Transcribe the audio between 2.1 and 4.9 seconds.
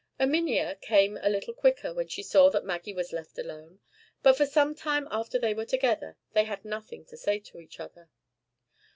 saw that Maggie was left alone; but for some